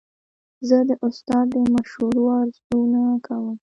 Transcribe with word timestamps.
زه 0.67 0.77
د 0.89 0.91
استاد 1.07 1.45
د 1.53 1.57
مشورو 1.73 2.23
ارزونه 2.41 3.01
کوم. 3.25 3.55